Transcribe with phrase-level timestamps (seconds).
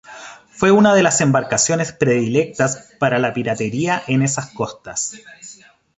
[0.49, 5.15] Fue una de las embarcaciones predilectas para la piratería en esas costas.